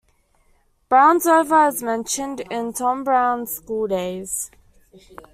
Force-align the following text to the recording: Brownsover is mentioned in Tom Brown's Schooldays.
Brownsover 0.89 1.67
is 1.69 1.83
mentioned 1.83 2.39
in 2.49 2.73
Tom 2.73 3.03
Brown's 3.03 3.57
Schooldays. 3.61 4.49